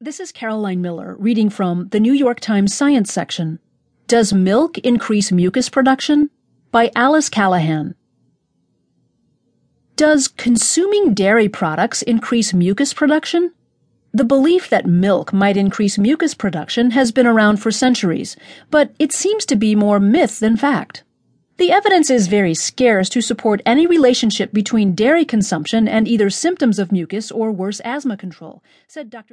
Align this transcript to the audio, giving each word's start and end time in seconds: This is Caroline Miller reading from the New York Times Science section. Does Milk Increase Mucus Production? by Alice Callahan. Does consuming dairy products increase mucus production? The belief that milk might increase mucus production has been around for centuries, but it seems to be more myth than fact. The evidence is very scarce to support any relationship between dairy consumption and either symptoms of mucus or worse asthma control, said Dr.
This 0.00 0.20
is 0.20 0.30
Caroline 0.30 0.80
Miller 0.80 1.16
reading 1.18 1.50
from 1.50 1.88
the 1.88 1.98
New 1.98 2.12
York 2.12 2.38
Times 2.38 2.72
Science 2.72 3.12
section. 3.12 3.58
Does 4.06 4.32
Milk 4.32 4.78
Increase 4.78 5.32
Mucus 5.32 5.68
Production? 5.68 6.30
by 6.70 6.92
Alice 6.94 7.28
Callahan. 7.28 7.96
Does 9.96 10.28
consuming 10.28 11.14
dairy 11.14 11.48
products 11.48 12.02
increase 12.02 12.54
mucus 12.54 12.94
production? 12.94 13.52
The 14.12 14.22
belief 14.22 14.70
that 14.70 14.86
milk 14.86 15.32
might 15.32 15.56
increase 15.56 15.98
mucus 15.98 16.32
production 16.32 16.92
has 16.92 17.10
been 17.10 17.26
around 17.26 17.56
for 17.56 17.72
centuries, 17.72 18.36
but 18.70 18.94
it 19.00 19.12
seems 19.12 19.44
to 19.46 19.56
be 19.56 19.74
more 19.74 19.98
myth 19.98 20.38
than 20.38 20.56
fact. 20.56 21.02
The 21.58 21.72
evidence 21.72 22.08
is 22.08 22.28
very 22.28 22.54
scarce 22.54 23.08
to 23.08 23.20
support 23.20 23.62
any 23.66 23.84
relationship 23.84 24.52
between 24.52 24.94
dairy 24.94 25.24
consumption 25.24 25.88
and 25.88 26.06
either 26.06 26.30
symptoms 26.30 26.78
of 26.78 26.92
mucus 26.92 27.32
or 27.32 27.50
worse 27.50 27.80
asthma 27.84 28.16
control, 28.16 28.62
said 28.86 29.10
Dr. 29.10 29.26